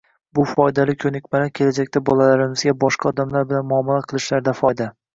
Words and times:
bu 0.37 0.45
foydali 0.51 0.95
ko‘nikmalar 1.03 1.53
kelajakda 1.59 2.03
bolalarimizga 2.09 2.75
boshqa 2.87 3.13
odamlar 3.15 3.49
bilan 3.55 3.73
muomala 3.73 4.11
qilishlarida 4.11 4.61
foyda. 4.67 4.95